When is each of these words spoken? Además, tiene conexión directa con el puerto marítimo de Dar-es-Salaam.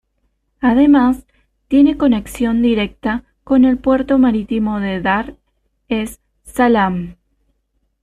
Además, 0.61 1.27
tiene 1.67 1.95
conexión 1.95 2.63
directa 2.63 3.23
con 3.43 3.65
el 3.65 3.77
puerto 3.77 4.17
marítimo 4.17 4.79
de 4.79 4.99
Dar-es-Salaam. 4.99 7.17